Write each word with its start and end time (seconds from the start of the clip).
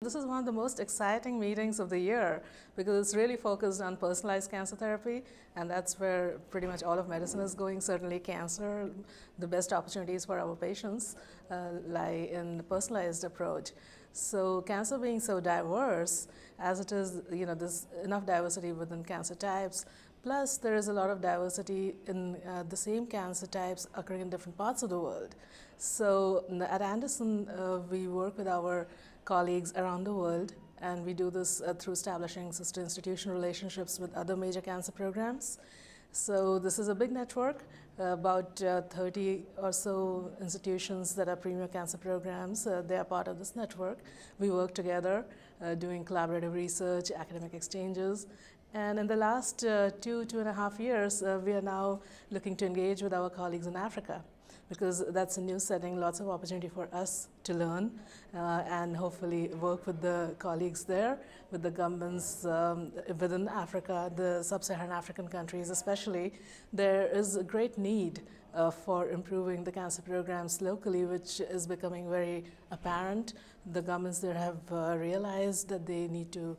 This 0.00 0.14
is 0.14 0.24
one 0.24 0.38
of 0.38 0.44
the 0.44 0.52
most 0.52 0.78
exciting 0.78 1.40
meetings 1.40 1.80
of 1.80 1.90
the 1.90 1.98
year 1.98 2.40
because 2.76 2.94
it's 3.00 3.16
really 3.16 3.34
focused 3.34 3.82
on 3.82 3.96
personalized 3.96 4.48
cancer 4.48 4.76
therapy, 4.76 5.24
and 5.56 5.68
that's 5.68 5.98
where 5.98 6.38
pretty 6.50 6.68
much 6.68 6.84
all 6.84 7.00
of 7.00 7.08
medicine 7.08 7.40
is 7.40 7.52
going. 7.52 7.80
Certainly, 7.80 8.20
cancer, 8.20 8.92
the 9.40 9.48
best 9.48 9.72
opportunities 9.72 10.24
for 10.24 10.38
our 10.38 10.54
patients 10.54 11.16
uh, 11.50 11.70
lie 11.84 12.28
in 12.30 12.58
the 12.58 12.62
personalized 12.62 13.24
approach. 13.24 13.72
So, 14.12 14.62
cancer 14.62 14.98
being 14.98 15.18
so 15.18 15.40
diverse 15.40 16.28
as 16.60 16.78
it 16.78 16.92
is, 16.92 17.20
you 17.32 17.46
know, 17.46 17.56
there's 17.56 17.88
enough 18.04 18.24
diversity 18.24 18.70
within 18.70 19.02
cancer 19.02 19.34
types. 19.34 19.84
Plus, 20.22 20.58
there 20.58 20.76
is 20.76 20.86
a 20.86 20.92
lot 20.92 21.10
of 21.10 21.20
diversity 21.20 21.96
in 22.06 22.36
uh, 22.46 22.62
the 22.68 22.76
same 22.76 23.04
cancer 23.04 23.46
types 23.46 23.88
occurring 23.96 24.20
in 24.20 24.30
different 24.30 24.56
parts 24.56 24.84
of 24.84 24.90
the 24.90 24.98
world. 24.98 25.34
So, 25.76 26.44
at 26.68 26.82
Anderson, 26.82 27.48
uh, 27.48 27.80
we 27.90 28.06
work 28.08 28.38
with 28.38 28.48
our 28.48 28.86
colleagues 29.28 29.74
around 29.76 30.04
the 30.04 30.12
world, 30.12 30.54
and 30.80 31.04
we 31.04 31.12
do 31.12 31.28
this 31.30 31.60
uh, 31.60 31.74
through 31.74 31.92
establishing 31.92 32.50
sister 32.50 32.80
institution 32.80 33.30
relationships 33.30 33.98
with 34.02 34.14
other 34.14 34.36
major 34.44 34.62
cancer 34.62 34.92
programs. 34.92 35.58
So 36.12 36.58
this 36.58 36.78
is 36.78 36.88
a 36.88 36.94
big 36.94 37.12
network, 37.12 37.64
uh, 38.00 38.04
about 38.20 38.62
uh, 38.62 38.80
30 38.82 39.42
or 39.58 39.72
so 39.72 40.30
institutions 40.40 41.14
that 41.16 41.28
are 41.28 41.36
premier 41.36 41.68
cancer 41.68 41.98
programs. 41.98 42.66
Uh, 42.66 42.82
they 42.88 42.96
are 42.96 43.04
part 43.04 43.28
of 43.28 43.38
this 43.38 43.54
network. 43.54 43.98
We 44.38 44.50
work 44.50 44.72
together 44.74 45.26
uh, 45.62 45.74
doing 45.74 46.06
collaborative 46.06 46.54
research, 46.54 47.10
academic 47.10 47.52
exchanges. 47.52 48.26
And 48.72 48.98
in 48.98 49.06
the 49.06 49.16
last 49.16 49.64
uh, 49.64 49.90
two, 50.00 50.24
two 50.24 50.40
and 50.40 50.48
a 50.48 50.54
half 50.54 50.80
years, 50.80 51.22
we 51.44 51.52
are 51.52 51.66
now 51.78 52.00
looking 52.30 52.56
to 52.56 52.64
engage 52.64 53.02
with 53.02 53.12
our 53.12 53.28
colleagues 53.28 53.66
in 53.66 53.76
Africa 53.76 54.22
because 54.68 55.04
that's 55.10 55.38
a 55.38 55.40
new 55.40 55.58
setting, 55.58 55.98
lots 55.98 56.20
of 56.20 56.28
opportunity 56.28 56.68
for 56.68 56.88
us 56.92 57.28
to 57.44 57.54
learn 57.54 57.90
uh, 58.34 58.62
and 58.68 58.96
hopefully 58.96 59.48
work 59.60 59.86
with 59.86 60.00
the 60.00 60.34
colleagues 60.38 60.84
there, 60.84 61.18
with 61.50 61.62
the 61.62 61.70
governments 61.70 62.44
um, 62.44 62.92
within 63.18 63.48
Africa, 63.48 64.12
the 64.14 64.42
sub-Saharan 64.42 64.92
African 64.92 65.28
countries 65.28 65.70
especially. 65.70 66.32
There 66.72 67.06
is 67.06 67.36
a 67.36 67.42
great 67.42 67.78
need 67.78 68.20
uh, 68.54 68.70
for 68.70 69.08
improving 69.08 69.64
the 69.64 69.72
cancer 69.72 70.02
programs 70.02 70.60
locally, 70.60 71.04
which 71.04 71.40
is 71.40 71.66
becoming 71.66 72.08
very 72.10 72.44
apparent. 72.70 73.34
The 73.72 73.82
governments 73.82 74.18
there 74.18 74.34
have 74.34 74.60
uh, 74.70 74.96
realized 74.98 75.68
that 75.68 75.86
they 75.86 76.08
need 76.08 76.32
to 76.32 76.56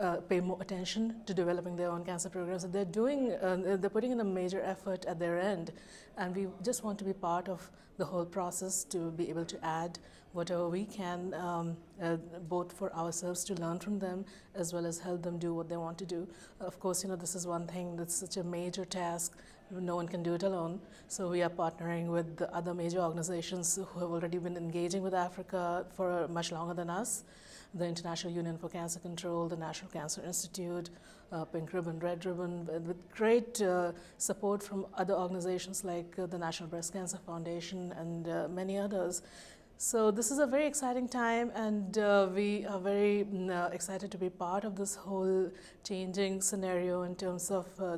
uh, 0.00 0.16
pay 0.16 0.40
more 0.40 0.58
attention 0.60 1.16
to 1.26 1.34
developing 1.34 1.76
their 1.76 1.90
own 1.90 2.04
cancer 2.04 2.28
programs. 2.28 2.64
they're 2.68 2.84
doing, 2.84 3.32
uh, 3.32 3.76
they're 3.80 3.90
putting 3.90 4.12
in 4.12 4.20
a 4.20 4.24
major 4.24 4.60
effort 4.62 5.04
at 5.04 5.18
their 5.18 5.38
end, 5.38 5.72
and 6.16 6.34
we 6.34 6.48
just 6.62 6.84
want 6.84 6.98
to 6.98 7.04
be 7.04 7.12
part 7.12 7.48
of 7.48 7.70
the 7.98 8.04
whole 8.04 8.24
process 8.24 8.84
to 8.84 9.10
be 9.12 9.28
able 9.28 9.44
to 9.44 9.64
add 9.64 9.98
whatever 10.32 10.68
we 10.68 10.84
can, 10.84 11.34
um, 11.34 11.76
uh, 12.02 12.16
both 12.48 12.72
for 12.72 12.92
ourselves 12.94 13.44
to 13.44 13.54
learn 13.54 13.78
from 13.78 13.98
them 13.98 14.24
as 14.54 14.72
well 14.72 14.86
as 14.86 14.98
help 14.98 15.22
them 15.22 15.38
do 15.38 15.54
what 15.54 15.68
they 15.68 15.76
want 15.76 15.98
to 15.98 16.06
do. 16.06 16.26
Of 16.60 16.80
course, 16.80 17.02
you 17.02 17.10
know 17.10 17.16
this 17.16 17.34
is 17.34 17.46
one 17.46 17.66
thing 17.66 17.96
that's 17.96 18.14
such 18.14 18.38
a 18.38 18.44
major 18.44 18.84
task. 18.84 19.36
No 19.80 19.96
one 19.96 20.06
can 20.06 20.22
do 20.22 20.34
it 20.34 20.42
alone. 20.42 20.80
So 21.08 21.28
we 21.28 21.42
are 21.42 21.50
partnering 21.50 22.08
with 22.08 22.36
the 22.36 22.54
other 22.54 22.74
major 22.74 23.00
organizations 23.00 23.76
who 23.76 24.00
have 24.00 24.10
already 24.10 24.38
been 24.38 24.56
engaging 24.56 25.02
with 25.02 25.14
Africa 25.14 25.86
for 25.96 26.28
much 26.28 26.52
longer 26.52 26.74
than 26.74 26.90
us 26.90 27.24
the 27.74 27.86
International 27.86 28.32
Union 28.32 28.58
for 28.58 28.68
Cancer 28.68 29.00
Control, 29.00 29.48
the 29.48 29.56
National 29.56 29.90
Cancer 29.90 30.22
Institute, 30.26 30.90
uh, 31.32 31.44
Pink 31.46 31.72
Ribbon, 31.72 31.98
Red 31.98 32.24
Ribbon, 32.26 32.66
with 32.86 32.96
great 33.14 33.60
uh, 33.62 33.92
support 34.18 34.62
from 34.62 34.86
other 34.98 35.14
organizations 35.14 35.84
like 35.84 36.18
uh, 36.18 36.26
the 36.26 36.38
National 36.38 36.68
Breast 36.68 36.92
Cancer 36.92 37.18
Foundation 37.24 37.92
and 37.92 38.28
uh, 38.28 38.48
many 38.48 38.76
others. 38.76 39.22
So 39.78 40.10
this 40.12 40.30
is 40.30 40.38
a 40.38 40.46
very 40.46 40.66
exciting 40.66 41.08
time, 41.08 41.50
and 41.54 41.98
uh, 41.98 42.28
we 42.32 42.64
are 42.66 42.78
very 42.78 43.26
uh, 43.50 43.68
excited 43.72 44.12
to 44.12 44.18
be 44.18 44.28
part 44.30 44.64
of 44.64 44.76
this 44.76 44.94
whole 44.94 45.50
changing 45.82 46.40
scenario 46.40 47.02
in 47.02 47.16
terms 47.16 47.50
of, 47.50 47.66
uh, 47.80 47.96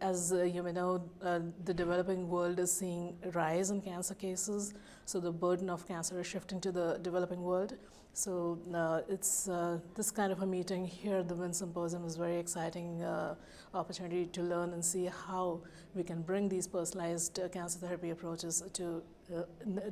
as 0.00 0.32
uh, 0.32 0.42
you 0.42 0.62
may 0.62 0.72
know, 0.72 1.02
uh, 1.22 1.40
the 1.64 1.74
developing 1.74 2.28
world 2.28 2.58
is 2.58 2.72
seeing 2.72 3.16
a 3.24 3.30
rise 3.30 3.70
in 3.70 3.80
cancer 3.80 4.14
cases. 4.14 4.74
So 5.04 5.20
the 5.20 5.32
burden 5.32 5.70
of 5.70 5.86
cancer 5.86 6.20
is 6.20 6.26
shifting 6.26 6.60
to 6.60 6.72
the 6.72 6.98
developing 7.02 7.42
world. 7.42 7.74
So 8.12 8.58
uh, 8.74 9.02
it's 9.08 9.48
uh, 9.48 9.78
this 9.94 10.10
kind 10.10 10.32
of 10.32 10.40
a 10.40 10.46
meeting 10.46 10.86
here 10.86 11.18
at 11.18 11.28
the 11.28 11.34
WIN 11.34 11.52
Symposium 11.52 12.06
is 12.06 12.16
very 12.16 12.38
exciting 12.38 13.02
uh, 13.02 13.34
opportunity 13.74 14.24
to 14.26 14.42
learn 14.42 14.72
and 14.72 14.82
see 14.82 15.10
how 15.26 15.60
we 15.94 16.02
can 16.02 16.22
bring 16.22 16.48
these 16.48 16.66
personalized 16.66 17.38
uh, 17.38 17.48
cancer 17.48 17.78
therapy 17.78 18.10
approaches 18.10 18.62
to, 18.72 19.02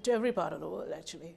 to 0.02 0.10
every 0.10 0.32
part 0.32 0.54
of 0.54 0.60
the 0.60 0.68
world 0.68 0.90
actually. 0.96 1.34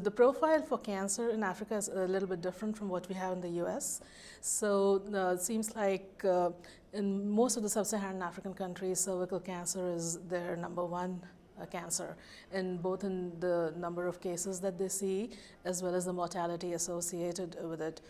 The 0.00 0.12
profile 0.12 0.62
for 0.62 0.78
cancer 0.78 1.30
in 1.30 1.42
Africa 1.42 1.74
is 1.74 1.88
a 1.88 2.06
little 2.06 2.28
bit 2.28 2.40
different 2.40 2.78
from 2.78 2.88
what 2.88 3.08
we 3.08 3.16
have 3.16 3.32
in 3.32 3.40
the 3.40 3.64
US. 3.64 4.00
So 4.40 5.02
uh, 5.12 5.34
it 5.34 5.42
seems 5.42 5.74
like 5.74 6.24
uh, 6.24 6.50
in 6.92 7.28
most 7.28 7.56
of 7.56 7.64
the 7.64 7.68
sub-Saharan 7.68 8.22
African 8.22 8.54
countries, 8.54 9.00
cervical 9.00 9.40
cancer 9.40 9.90
is 9.90 10.20
their 10.28 10.54
number 10.54 10.84
one 10.84 11.20
uh, 11.60 11.66
cancer, 11.66 12.16
in 12.52 12.76
both 12.76 13.02
in 13.02 13.32
the 13.40 13.74
number 13.76 14.06
of 14.06 14.20
cases 14.20 14.60
that 14.60 14.78
they 14.78 14.86
see 14.86 15.30
as 15.64 15.82
well 15.82 15.96
as 15.96 16.04
the 16.04 16.12
mortality 16.12 16.74
associated 16.74 17.56
with 17.68 17.82
it. 17.82 18.00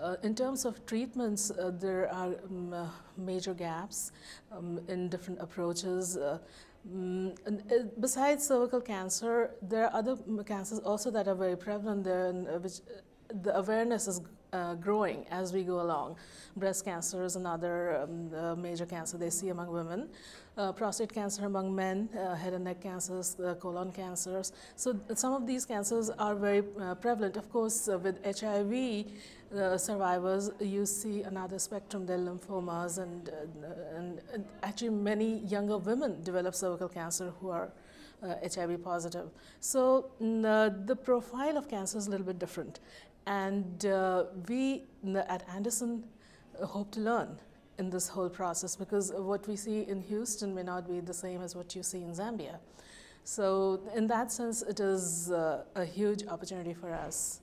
Uh, 0.00 0.14
in 0.22 0.34
terms 0.34 0.64
of 0.64 0.84
treatments, 0.86 1.50
uh, 1.50 1.72
there 1.80 2.12
are 2.12 2.34
um, 2.44 2.72
uh, 2.72 2.86
major 3.16 3.52
gaps 3.52 4.12
um, 4.52 4.80
in 4.88 5.08
different 5.08 5.40
approaches. 5.40 6.16
Uh, 6.16 6.38
and, 6.84 7.62
uh, 7.72 7.84
besides 7.98 8.46
cervical 8.46 8.80
cancer, 8.80 9.50
there 9.60 9.86
are 9.86 9.94
other 9.94 10.16
cancers 10.46 10.78
also 10.78 11.10
that 11.10 11.26
are 11.26 11.34
very 11.34 11.56
prevalent 11.56 12.04
there, 12.04 12.26
and, 12.26 12.46
which 12.62 12.80
the 13.42 13.56
awareness 13.56 14.08
is 14.08 14.20
uh, 14.52 14.74
growing 14.74 15.26
as 15.30 15.52
we 15.52 15.62
go 15.62 15.80
along. 15.80 16.16
Breast 16.56 16.84
cancer 16.84 17.24
is 17.24 17.36
another 17.36 18.02
um, 18.02 18.30
uh, 18.34 18.56
major 18.56 18.86
cancer 18.86 19.18
they 19.18 19.30
see 19.30 19.50
among 19.50 19.70
women. 19.70 20.08
Uh, 20.56 20.72
prostate 20.72 21.12
cancer 21.12 21.46
among 21.46 21.72
men, 21.72 22.08
uh, 22.18 22.34
head 22.34 22.52
and 22.52 22.64
neck 22.64 22.80
cancers, 22.80 23.38
uh, 23.38 23.54
colon 23.54 23.92
cancers. 23.92 24.52
So 24.74 24.98
some 25.14 25.32
of 25.32 25.46
these 25.46 25.64
cancers 25.64 26.10
are 26.10 26.34
very 26.34 26.64
uh, 26.80 26.96
prevalent. 26.96 27.36
Of 27.36 27.48
course, 27.50 27.88
with 28.02 28.18
HIV 28.24 29.04
survivors, 29.80 30.50
you 30.58 30.84
see 30.84 31.22
another 31.22 31.58
spectrum. 31.58 32.06
There 32.06 32.16
are 32.16 32.20
lymphomas, 32.20 32.98
and, 32.98 33.30
and, 33.94 34.20
and, 34.32 34.44
actually 34.62 34.90
many 34.90 35.38
younger 35.38 35.78
women 35.78 36.22
develop 36.22 36.54
cervical 36.54 36.88
cancer 36.88 37.32
who 37.40 37.50
are 37.50 37.70
HIV 38.22 38.82
positive. 38.82 39.30
So 39.60 40.10
mm, 40.20 40.86
the 40.86 40.96
profile 40.96 41.56
of 41.56 41.68
cancer 41.68 41.98
is 41.98 42.06
a 42.06 42.10
little 42.10 42.26
bit 42.26 42.38
different. 42.38 42.80
And 43.26 43.84
uh, 43.84 44.24
we 44.48 44.84
at 45.14 45.44
Anderson 45.54 46.04
uh, 46.60 46.66
hope 46.66 46.90
to 46.92 47.00
learn 47.00 47.38
in 47.78 47.90
this 47.90 48.08
whole 48.08 48.28
process 48.28 48.74
because 48.74 49.12
what 49.14 49.46
we 49.46 49.54
see 49.54 49.82
in 49.82 50.00
Houston 50.02 50.54
may 50.54 50.62
not 50.62 50.88
be 50.88 51.00
the 51.00 51.14
same 51.14 51.42
as 51.42 51.54
what 51.54 51.76
you 51.76 51.82
see 51.82 52.02
in 52.02 52.12
Zambia. 52.12 52.58
So, 53.24 53.82
in 53.94 54.06
that 54.06 54.32
sense, 54.32 54.62
it 54.62 54.80
is 54.80 55.30
uh, 55.30 55.64
a 55.74 55.84
huge 55.84 56.26
opportunity 56.26 56.72
for 56.72 56.94
us. 56.94 57.40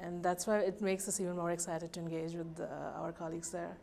And 0.00 0.22
that's 0.22 0.46
why 0.46 0.58
it 0.58 0.82
makes 0.82 1.06
us 1.06 1.20
even 1.20 1.36
more 1.36 1.52
excited 1.52 1.92
to 1.92 2.00
engage 2.00 2.34
with 2.34 2.60
uh, 2.60 3.00
our 3.00 3.12
colleagues 3.12 3.50
there. 3.50 3.76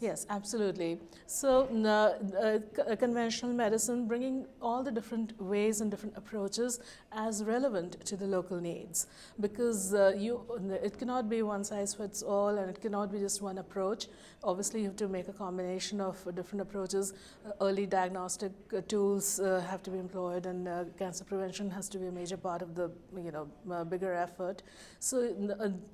Yes, 0.00 0.26
absolutely. 0.30 1.00
So, 1.26 1.66
uh, 1.84 2.58
uh, 2.82 2.94
conventional 2.96 3.52
medicine 3.52 4.06
bringing 4.06 4.46
all 4.62 4.84
the 4.84 4.92
different 4.92 5.40
ways 5.40 5.80
and 5.80 5.90
different 5.90 6.16
approaches 6.16 6.78
as 7.10 7.42
relevant 7.42 8.06
to 8.06 8.16
the 8.16 8.24
local 8.26 8.60
needs, 8.60 9.08
because 9.40 9.92
uh, 9.94 10.14
you 10.16 10.40
it 10.84 10.98
cannot 11.00 11.28
be 11.28 11.42
one 11.42 11.64
size 11.64 11.94
fits 11.94 12.22
all, 12.22 12.58
and 12.58 12.70
it 12.70 12.80
cannot 12.80 13.10
be 13.10 13.18
just 13.18 13.42
one 13.42 13.58
approach. 13.58 14.06
Obviously, 14.44 14.82
you 14.82 14.86
have 14.86 14.96
to 14.96 15.08
make 15.08 15.26
a 15.26 15.32
combination 15.32 16.00
of 16.00 16.16
different 16.36 16.62
approaches. 16.62 17.12
Uh, 17.44 17.50
early 17.60 17.84
diagnostic 17.84 18.52
uh, 18.76 18.80
tools 18.82 19.40
uh, 19.40 19.60
have 19.68 19.82
to 19.82 19.90
be 19.90 19.98
employed, 19.98 20.46
and 20.46 20.68
cancer 20.96 21.24
prevention 21.24 21.72
has 21.72 21.88
to 21.88 21.98
be 21.98 22.06
a 22.06 22.12
major 22.12 22.36
part 22.36 22.62
of 22.62 22.76
the 22.76 22.88
you 23.16 23.32
know 23.32 23.84
bigger 23.86 24.14
effort. 24.14 24.62
So, 25.00 25.34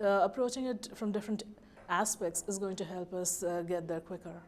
approaching 0.01 0.67
it 0.67 0.91
from 0.95 1.11
different 1.11 1.45
aspects 1.89 2.45
is 2.49 2.59
going 2.59 2.77
to 2.77 2.85
help 2.85 3.13
us 3.13 3.43
uh, 3.43 3.63
get 3.63 3.87
there 3.89 4.01
quicker. 4.01 4.43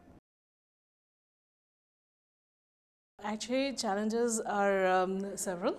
Actually, 3.23 3.73
challenges 3.73 4.39
are 4.41 4.85
um, 4.85 5.35
several. 5.35 5.75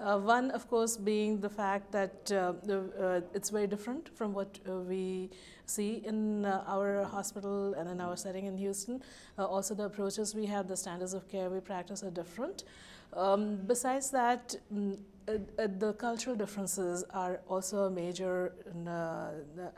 Uh, 0.00 0.18
one, 0.18 0.50
of 0.52 0.68
course, 0.68 0.96
being 0.96 1.40
the 1.40 1.48
fact 1.48 1.90
that 1.90 2.30
uh, 2.30 2.52
uh, 2.70 3.20
it's 3.34 3.50
very 3.50 3.66
different 3.66 4.08
from 4.16 4.32
what 4.32 4.58
uh, 4.68 4.74
we 4.76 5.30
see 5.66 6.02
in 6.06 6.44
uh, 6.44 6.62
our 6.68 7.04
hospital 7.04 7.74
and 7.74 7.88
in 7.88 8.00
our 8.00 8.16
setting 8.16 8.46
in 8.46 8.56
Houston. 8.56 9.02
Uh, 9.38 9.44
also, 9.46 9.74
the 9.74 9.84
approaches 9.84 10.34
we 10.34 10.46
have, 10.46 10.68
the 10.68 10.76
standards 10.76 11.14
of 11.14 11.26
care 11.28 11.48
we 11.50 11.58
practice 11.58 12.04
are 12.04 12.10
different. 12.10 12.64
Um, 13.12 13.56
besides 13.66 14.10
that, 14.10 14.56
mm, 14.72 14.98
the 15.26 15.92
cultural 15.98 16.36
differences 16.36 17.04
are 17.10 17.40
also 17.48 17.84
a 17.84 17.90
major 17.90 18.52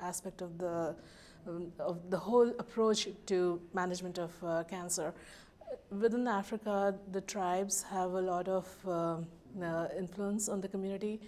aspect 0.00 0.43
of 0.43 0.59
the 0.59 0.94
um, 1.49 1.73
of 1.79 2.11
the 2.11 2.19
whole 2.19 2.50
approach 2.59 3.09
to 3.27 3.61
management 3.73 4.19
of 4.19 4.32
cancer 4.69 5.15
within 5.91 6.27
Africa, 6.27 6.94
the 7.12 7.21
tribes 7.21 7.82
have 7.82 8.12
a 8.12 8.21
lot 8.21 8.49
of 8.49 8.67
um, 8.87 9.27
uh, 9.62 9.88
influence 9.97 10.49
on 10.49 10.61
the 10.61 10.69
community. 10.69 11.21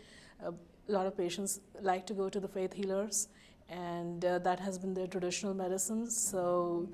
Uh, 0.44 0.52
a 0.88 0.93
lot 0.93 1.06
of 1.06 1.16
patients 1.16 1.60
like 1.81 2.06
to 2.06 2.14
go 2.14 2.28
to 2.28 2.40
the 2.40 2.48
faith 2.48 2.72
healers, 2.72 3.28
and 3.69 4.25
uh, 4.25 4.38
that 4.40 4.60
has 4.60 4.78
been 4.78 4.94
their 4.94 5.06
traditional 5.06 5.55
medicine. 5.55 6.10
So, 6.10 6.88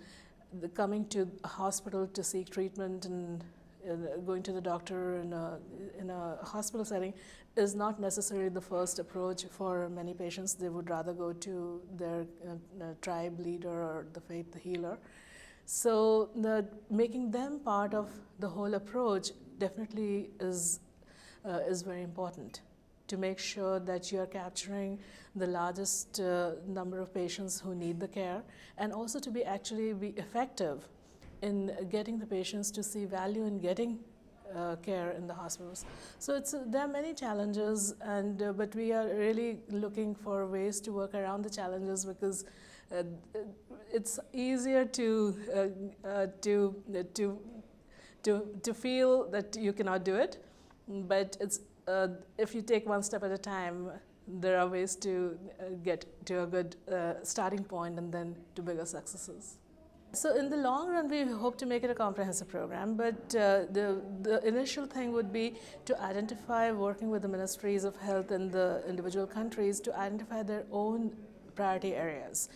coming 0.74 1.06
to 1.08 1.28
a 1.44 1.48
hospital 1.48 2.06
to 2.06 2.22
seek 2.22 2.50
treatment 2.50 3.04
and 3.06 3.42
uh, 3.42 3.44
going 4.26 4.42
to 4.42 4.52
the 4.52 4.60
doctor 4.60 5.16
in 5.16 5.32
a, 5.32 5.58
in 5.98 6.10
a 6.10 6.38
hospital 6.42 6.84
setting 6.84 7.14
is 7.56 7.74
not 7.74 8.00
necessarily 8.00 8.48
the 8.48 8.60
first 8.60 8.98
approach 8.98 9.44
for 9.50 9.88
many 9.88 10.14
patients. 10.14 10.54
They 10.54 10.68
would 10.68 10.88
rather 10.88 11.12
go 11.12 11.32
to 11.32 11.80
their 11.96 12.26
uh, 12.48 12.84
tribe 13.02 13.38
leader 13.40 13.68
or 13.70 14.06
the 14.12 14.20
faith 14.20 14.54
healer. 14.60 14.98
So 15.64 16.30
the, 16.34 16.66
making 16.90 17.30
them 17.30 17.60
part 17.60 17.94
of 17.94 18.10
the 18.38 18.48
whole 18.48 18.74
approach 18.74 19.32
definitely 19.58 20.30
is, 20.40 20.80
uh, 21.44 21.60
is 21.68 21.82
very 21.82 22.02
important 22.02 22.62
to 23.08 23.16
make 23.16 23.38
sure 23.38 23.80
that 23.80 24.12
you 24.12 24.20
are 24.20 24.26
capturing 24.26 24.98
the 25.34 25.46
largest 25.46 26.20
uh, 26.20 26.52
number 26.66 27.00
of 27.00 27.12
patients 27.12 27.60
who 27.60 27.74
need 27.74 27.98
the 28.00 28.08
care 28.08 28.42
and 28.76 28.92
also 28.92 29.18
to 29.18 29.30
be 29.30 29.44
actually 29.44 29.92
be 29.92 30.08
effective 30.16 30.86
in 31.42 31.72
getting 31.90 32.18
the 32.18 32.26
patients 32.26 32.70
to 32.72 32.82
see 32.82 33.04
value 33.04 33.44
in 33.44 33.58
getting 33.58 33.98
uh, 34.54 34.76
care 34.76 35.10
in 35.10 35.26
the 35.26 35.34
hospitals. 35.34 35.84
So 36.18 36.34
it's 36.34 36.54
uh, 36.54 36.64
there 36.66 36.82
are 36.82 36.88
many 36.88 37.14
challenges, 37.14 37.94
and 38.00 38.42
uh, 38.42 38.52
but 38.52 38.74
we 38.74 38.92
are 38.92 39.06
really 39.06 39.58
looking 39.68 40.14
for 40.14 40.46
ways 40.46 40.80
to 40.82 40.92
work 40.92 41.14
around 41.14 41.42
the 41.42 41.50
challenges 41.50 42.04
because 42.04 42.44
uh, 42.90 43.02
it's 43.92 44.18
easier 44.32 44.84
to 44.84 45.36
uh, 45.54 46.08
uh, 46.08 46.26
to 46.42 46.74
to 47.14 47.38
to 48.22 48.58
to 48.62 48.74
feel 48.74 49.30
that 49.30 49.56
you 49.56 49.72
cannot 49.72 50.04
do 50.04 50.14
it, 50.14 50.42
but 50.88 51.36
it's 51.40 51.60
if 52.38 52.54
you 52.54 52.62
take 52.62 52.86
one 52.88 53.02
step 53.02 53.22
at 53.22 53.30
a 53.30 53.38
time. 53.38 53.90
There 54.30 54.60
are 54.60 54.66
ways 54.68 54.94
to 54.96 55.38
get 55.82 56.04
to 56.26 56.42
a 56.42 56.46
good 56.46 56.76
starting 57.22 57.64
point 57.64 57.98
and 57.98 58.12
then 58.12 58.36
to 58.56 58.62
bigger 58.62 58.84
successes. 58.84 59.56
So 60.12 60.34
in 60.36 60.48
the 60.48 60.56
long 60.56 60.90
run, 60.90 61.08
we 61.08 61.22
hope 61.24 61.58
to 61.58 61.66
make 61.66 61.84
it 61.84 61.90
a 61.90 61.94
comprehensive 61.94 62.48
program, 62.48 62.96
but 62.96 63.14
uh, 63.34 63.66
the, 63.70 64.00
the 64.22 64.40
initial 64.46 64.86
thing 64.86 65.12
would 65.12 65.32
be 65.32 65.54
to 65.84 66.00
identify, 66.00 66.72
working 66.72 67.10
with 67.10 67.22
the 67.22 67.28
ministries 67.28 67.84
of 67.84 67.94
health 67.96 68.32
in 68.32 68.50
the 68.50 68.82
individual 68.88 69.26
countries, 69.26 69.80
to 69.80 69.94
identify 69.96 70.42
their 70.42 70.64
own 70.72 71.14
priority 71.54 71.94
areas. 71.94 72.48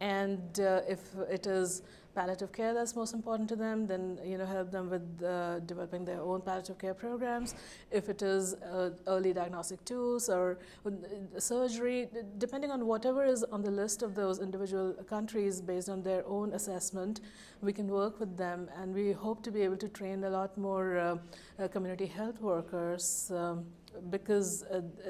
And 0.00 0.60
uh, 0.60 0.82
if 0.88 1.00
it 1.28 1.46
is 1.46 1.82
palliative 2.14 2.52
care 2.52 2.74
that's 2.74 2.94
most 2.96 3.14
important 3.14 3.48
to 3.48 3.56
them, 3.56 3.86
then 3.86 4.18
you 4.24 4.38
know 4.38 4.46
help 4.46 4.70
them 4.70 4.90
with 4.90 5.22
uh, 5.22 5.60
developing 5.60 6.04
their 6.04 6.20
own 6.20 6.40
palliative 6.40 6.78
care 6.78 6.94
programs. 6.94 7.54
If 7.90 8.08
it 8.08 8.22
is 8.22 8.54
uh, 8.54 8.90
early 9.06 9.32
diagnostic 9.32 9.84
tools 9.84 10.28
or 10.28 10.58
uh, 10.86 10.90
surgery, 11.38 12.08
depending 12.38 12.70
on 12.70 12.86
whatever 12.86 13.24
is 13.24 13.44
on 13.44 13.62
the 13.62 13.70
list 13.70 14.02
of 14.02 14.14
those 14.14 14.40
individual 14.40 14.92
countries 15.08 15.60
based 15.60 15.88
on 15.88 16.02
their 16.02 16.26
own 16.26 16.52
assessment, 16.52 17.20
we 17.60 17.72
can 17.72 17.88
work 17.88 18.18
with 18.20 18.36
them, 18.36 18.68
and 18.76 18.94
we 18.94 19.12
hope 19.12 19.42
to 19.42 19.50
be 19.50 19.62
able 19.62 19.76
to 19.76 19.88
train 19.88 20.24
a 20.24 20.30
lot 20.30 20.56
more 20.58 20.98
uh, 20.98 21.16
uh 21.58 21.68
community 21.68 22.06
health 22.06 22.40
workers. 22.40 23.30
Um, 23.34 23.66
because 24.08 24.64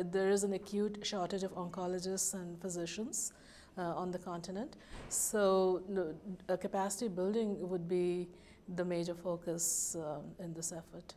there 0.05 0.31
is 0.31 0.43
an 0.43 0.55
acute 0.55 0.99
shortage 1.03 1.43
of 1.43 1.55
oncologists 1.55 2.32
and 2.32 2.58
physicians 2.62 3.35
on 3.76 4.11
the 4.11 4.19
continent. 4.19 4.76
So 5.08 5.82
a 6.49 6.56
capacity 6.56 7.08
building 7.08 7.56
would 7.69 7.88
be 7.88 8.28
the 8.76 8.84
major 8.84 9.14
focus 9.14 9.96
um, 9.96 10.22
in 10.38 10.52
this 10.55 10.72
effort. 10.72 11.14